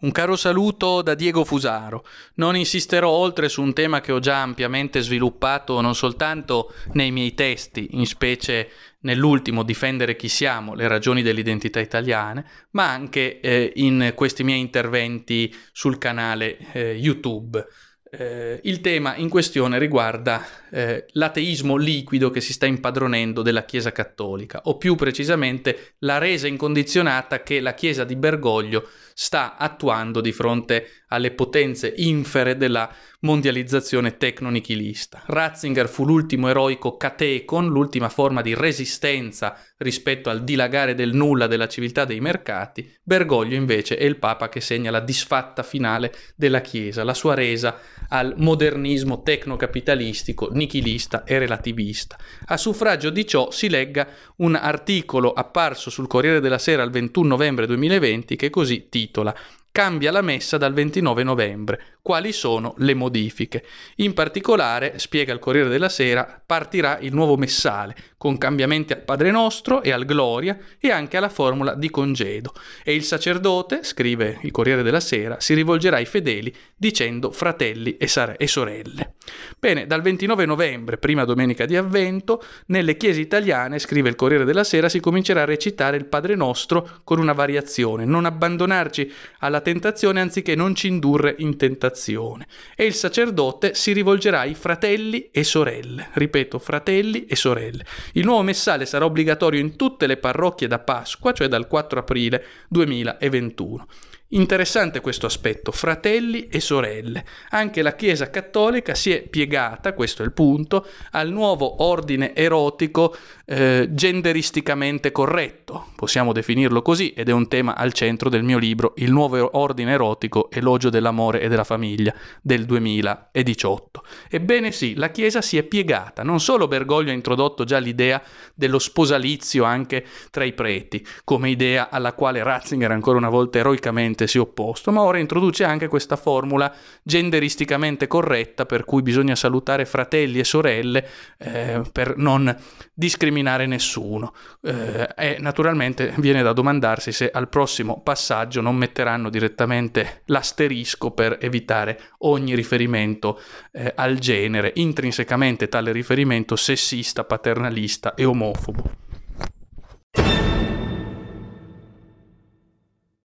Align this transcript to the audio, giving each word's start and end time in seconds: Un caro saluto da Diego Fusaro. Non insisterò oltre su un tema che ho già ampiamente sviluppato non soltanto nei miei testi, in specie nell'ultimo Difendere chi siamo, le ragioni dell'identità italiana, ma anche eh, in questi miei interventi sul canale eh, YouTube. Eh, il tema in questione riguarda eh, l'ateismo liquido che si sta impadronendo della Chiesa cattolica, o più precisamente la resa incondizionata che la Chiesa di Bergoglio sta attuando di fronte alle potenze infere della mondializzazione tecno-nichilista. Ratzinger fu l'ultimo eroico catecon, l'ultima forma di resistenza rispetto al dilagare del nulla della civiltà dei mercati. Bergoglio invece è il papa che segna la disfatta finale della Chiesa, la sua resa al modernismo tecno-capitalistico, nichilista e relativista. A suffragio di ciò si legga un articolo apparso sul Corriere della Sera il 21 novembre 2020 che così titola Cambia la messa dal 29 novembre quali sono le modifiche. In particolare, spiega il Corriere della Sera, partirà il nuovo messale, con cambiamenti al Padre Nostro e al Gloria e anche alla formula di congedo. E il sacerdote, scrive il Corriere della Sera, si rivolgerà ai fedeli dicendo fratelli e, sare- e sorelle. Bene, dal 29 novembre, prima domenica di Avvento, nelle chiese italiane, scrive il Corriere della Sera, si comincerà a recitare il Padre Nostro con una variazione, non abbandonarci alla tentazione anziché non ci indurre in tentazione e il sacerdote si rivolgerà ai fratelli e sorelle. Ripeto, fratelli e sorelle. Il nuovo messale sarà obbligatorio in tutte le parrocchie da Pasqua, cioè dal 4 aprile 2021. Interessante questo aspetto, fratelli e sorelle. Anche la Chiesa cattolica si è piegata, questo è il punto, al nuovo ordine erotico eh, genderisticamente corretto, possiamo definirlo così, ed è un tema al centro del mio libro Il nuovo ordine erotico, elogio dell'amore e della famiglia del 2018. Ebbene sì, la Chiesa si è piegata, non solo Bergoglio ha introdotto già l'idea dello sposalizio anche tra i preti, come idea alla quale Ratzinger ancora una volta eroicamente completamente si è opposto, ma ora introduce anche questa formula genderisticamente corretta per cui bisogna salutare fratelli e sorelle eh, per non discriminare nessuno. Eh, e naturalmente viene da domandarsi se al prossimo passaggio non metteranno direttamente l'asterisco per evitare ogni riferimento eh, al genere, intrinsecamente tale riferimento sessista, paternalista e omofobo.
Un 0.00 0.12
caro 0.12 0.36
saluto 0.36 1.02
da 1.02 1.14
Diego 1.14 1.44
Fusaro. 1.44 2.06
Non 2.34 2.54
insisterò 2.54 3.08
oltre 3.08 3.48
su 3.48 3.62
un 3.62 3.72
tema 3.72 4.00
che 4.00 4.12
ho 4.12 4.20
già 4.20 4.42
ampiamente 4.42 5.00
sviluppato 5.00 5.80
non 5.80 5.96
soltanto 5.96 6.72
nei 6.92 7.10
miei 7.10 7.34
testi, 7.34 7.88
in 7.90 8.06
specie 8.06 8.70
nell'ultimo 9.00 9.64
Difendere 9.64 10.14
chi 10.14 10.28
siamo, 10.28 10.74
le 10.74 10.86
ragioni 10.86 11.20
dell'identità 11.20 11.80
italiana, 11.80 12.48
ma 12.70 12.88
anche 12.88 13.40
eh, 13.40 13.72
in 13.74 14.12
questi 14.14 14.44
miei 14.44 14.60
interventi 14.60 15.52
sul 15.72 15.98
canale 15.98 16.58
eh, 16.74 16.92
YouTube. 16.92 17.66
Eh, 18.10 18.60
il 18.64 18.80
tema 18.80 19.16
in 19.16 19.28
questione 19.28 19.78
riguarda 19.78 20.42
eh, 20.70 21.04
l'ateismo 21.12 21.76
liquido 21.76 22.30
che 22.30 22.40
si 22.40 22.54
sta 22.54 22.64
impadronendo 22.64 23.42
della 23.42 23.66
Chiesa 23.66 23.92
cattolica, 23.92 24.62
o 24.64 24.78
più 24.78 24.94
precisamente 24.94 25.94
la 25.98 26.16
resa 26.16 26.46
incondizionata 26.46 27.42
che 27.42 27.60
la 27.60 27.74
Chiesa 27.74 28.04
di 28.04 28.16
Bergoglio 28.16 28.88
sta 29.12 29.56
attuando 29.58 30.22
di 30.22 30.32
fronte 30.32 31.04
alle 31.08 31.30
potenze 31.32 31.92
infere 31.96 32.56
della 32.56 32.90
mondializzazione 33.20 34.16
tecno-nichilista. 34.16 35.22
Ratzinger 35.26 35.88
fu 35.88 36.04
l'ultimo 36.04 36.48
eroico 36.48 36.96
catecon, 36.96 37.66
l'ultima 37.66 38.08
forma 38.08 38.42
di 38.42 38.54
resistenza 38.54 39.58
rispetto 39.78 40.30
al 40.30 40.44
dilagare 40.44 40.94
del 40.94 41.14
nulla 41.14 41.46
della 41.46 41.66
civiltà 41.66 42.04
dei 42.04 42.20
mercati. 42.20 42.94
Bergoglio 43.02 43.56
invece 43.56 43.96
è 43.96 44.04
il 44.04 44.18
papa 44.18 44.48
che 44.48 44.60
segna 44.60 44.90
la 44.90 45.00
disfatta 45.00 45.62
finale 45.62 46.14
della 46.36 46.60
Chiesa, 46.60 47.02
la 47.02 47.14
sua 47.14 47.34
resa 47.34 47.78
al 48.10 48.34
modernismo 48.36 49.22
tecno-capitalistico, 49.22 50.50
nichilista 50.52 51.24
e 51.24 51.38
relativista. 51.38 52.16
A 52.46 52.56
suffragio 52.56 53.10
di 53.10 53.26
ciò 53.26 53.50
si 53.50 53.68
legga 53.68 54.08
un 54.36 54.54
articolo 54.54 55.32
apparso 55.32 55.90
sul 55.90 56.06
Corriere 56.06 56.40
della 56.40 56.58
Sera 56.58 56.82
il 56.84 56.90
21 56.90 57.26
novembre 57.26 57.66
2020 57.66 58.36
che 58.36 58.50
così 58.50 58.88
titola 58.88 59.34
Cambia 59.78 60.10
la 60.10 60.22
messa 60.22 60.58
dal 60.58 60.72
29 60.72 61.22
novembre 61.22 61.98
quali 62.02 62.32
sono 62.32 62.74
le 62.78 62.94
modifiche. 62.94 63.64
In 63.98 64.12
particolare, 64.12 64.98
spiega 64.98 65.32
il 65.32 65.38
Corriere 65.38 65.68
della 65.68 65.88
Sera, 65.88 66.42
partirà 66.44 66.98
il 66.98 67.14
nuovo 67.14 67.36
messale, 67.36 67.94
con 68.16 68.38
cambiamenti 68.38 68.92
al 68.92 69.02
Padre 69.02 69.30
Nostro 69.30 69.80
e 69.82 69.92
al 69.92 70.04
Gloria 70.04 70.58
e 70.80 70.90
anche 70.90 71.16
alla 71.16 71.28
formula 71.28 71.74
di 71.74 71.90
congedo. 71.90 72.54
E 72.82 72.92
il 72.92 73.04
sacerdote, 73.04 73.84
scrive 73.84 74.40
il 74.42 74.50
Corriere 74.50 74.82
della 74.82 74.98
Sera, 74.98 75.38
si 75.38 75.54
rivolgerà 75.54 75.98
ai 75.98 76.06
fedeli 76.06 76.52
dicendo 76.74 77.30
fratelli 77.30 77.98
e, 77.98 78.08
sare- 78.08 78.36
e 78.36 78.48
sorelle. 78.48 79.14
Bene, 79.58 79.86
dal 79.86 80.02
29 80.02 80.44
novembre, 80.46 80.98
prima 80.98 81.24
domenica 81.24 81.64
di 81.64 81.76
Avvento, 81.76 82.42
nelle 82.66 82.96
chiese 82.96 83.20
italiane, 83.20 83.78
scrive 83.78 84.08
il 84.08 84.16
Corriere 84.16 84.44
della 84.44 84.64
Sera, 84.64 84.88
si 84.88 85.00
comincerà 85.00 85.42
a 85.42 85.46
recitare 85.46 85.96
il 85.96 86.06
Padre 86.06 86.34
Nostro 86.34 87.00
con 87.04 87.18
una 87.18 87.32
variazione, 87.32 88.04
non 88.04 88.24
abbandonarci 88.24 89.12
alla 89.40 89.60
tentazione 89.60 90.20
anziché 90.20 90.54
non 90.54 90.74
ci 90.74 90.88
indurre 90.88 91.34
in 91.38 91.56
tentazione 91.56 92.46
e 92.74 92.84
il 92.84 92.94
sacerdote 92.94 93.74
si 93.74 93.92
rivolgerà 93.92 94.40
ai 94.40 94.54
fratelli 94.54 95.28
e 95.30 95.44
sorelle. 95.44 96.08
Ripeto, 96.12 96.58
fratelli 96.58 97.26
e 97.26 97.36
sorelle. 97.36 97.84
Il 98.12 98.24
nuovo 98.24 98.42
messale 98.42 98.86
sarà 98.86 99.04
obbligatorio 99.04 99.60
in 99.60 99.76
tutte 99.76 100.06
le 100.06 100.16
parrocchie 100.16 100.68
da 100.68 100.78
Pasqua, 100.78 101.32
cioè 101.32 101.48
dal 101.48 101.66
4 101.66 102.00
aprile 102.00 102.44
2021. 102.68 103.86
Interessante 104.30 105.00
questo 105.00 105.24
aspetto, 105.24 105.72
fratelli 105.72 106.48
e 106.48 106.60
sorelle. 106.60 107.24
Anche 107.48 107.80
la 107.80 107.94
Chiesa 107.94 108.28
cattolica 108.28 108.94
si 108.94 109.10
è 109.10 109.22
piegata, 109.22 109.94
questo 109.94 110.20
è 110.20 110.26
il 110.26 110.32
punto, 110.32 110.86
al 111.12 111.30
nuovo 111.30 111.82
ordine 111.82 112.34
erotico 112.34 113.16
eh, 113.46 113.88
genderisticamente 113.90 115.12
corretto, 115.12 115.86
possiamo 115.96 116.34
definirlo 116.34 116.82
così, 116.82 117.14
ed 117.14 117.30
è 117.30 117.32
un 117.32 117.48
tema 117.48 117.74
al 117.74 117.94
centro 117.94 118.28
del 118.28 118.42
mio 118.42 118.58
libro 118.58 118.92
Il 118.96 119.10
nuovo 119.10 119.56
ordine 119.56 119.92
erotico, 119.92 120.50
elogio 120.50 120.90
dell'amore 120.90 121.40
e 121.40 121.48
della 121.48 121.64
famiglia 121.64 122.14
del 122.42 122.66
2018. 122.66 124.04
Ebbene 124.28 124.72
sì, 124.72 124.94
la 124.94 125.10
Chiesa 125.10 125.40
si 125.40 125.56
è 125.56 125.62
piegata, 125.62 126.22
non 126.22 126.38
solo 126.38 126.68
Bergoglio 126.68 127.12
ha 127.12 127.14
introdotto 127.14 127.64
già 127.64 127.78
l'idea 127.78 128.22
dello 128.54 128.78
sposalizio 128.78 129.64
anche 129.64 130.04
tra 130.30 130.44
i 130.44 130.52
preti, 130.52 131.02
come 131.24 131.48
idea 131.48 131.88
alla 131.88 132.12
quale 132.12 132.42
Ratzinger 132.42 132.90
ancora 132.90 133.16
una 133.16 133.30
volta 133.30 133.56
eroicamente 133.56 134.17
completamente 134.18 134.26
si 134.26 134.38
è 134.38 134.40
opposto, 134.40 134.90
ma 134.90 135.02
ora 135.02 135.18
introduce 135.18 135.64
anche 135.64 135.86
questa 135.86 136.16
formula 136.16 136.72
genderisticamente 137.02 138.06
corretta 138.08 138.66
per 138.66 138.84
cui 138.84 139.02
bisogna 139.02 139.36
salutare 139.36 139.84
fratelli 139.84 140.40
e 140.40 140.44
sorelle 140.44 141.06
eh, 141.38 141.82
per 141.92 142.16
non 142.16 142.54
discriminare 142.92 143.66
nessuno. 143.66 144.34
Eh, 144.62 145.08
e 145.16 145.36
naturalmente 145.38 146.12
viene 146.16 146.42
da 146.42 146.52
domandarsi 146.52 147.12
se 147.12 147.30
al 147.30 147.48
prossimo 147.48 148.00
passaggio 148.02 148.60
non 148.60 148.76
metteranno 148.76 149.30
direttamente 149.30 150.22
l'asterisco 150.26 151.12
per 151.12 151.38
evitare 151.40 152.00
ogni 152.18 152.54
riferimento 152.54 153.40
eh, 153.72 153.92
al 153.94 154.18
genere, 154.18 154.72
intrinsecamente 154.76 155.68
tale 155.68 155.92
riferimento 155.92 156.56
sessista, 156.56 157.24
paternalista 157.24 158.14
e 158.14 158.24
omofobo. 158.24 158.97